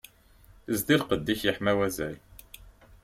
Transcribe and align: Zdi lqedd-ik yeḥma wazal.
Zdi 0.77 0.95
lqedd-ik 1.01 1.41
yeḥma 1.43 1.73
wazal. 1.77 2.17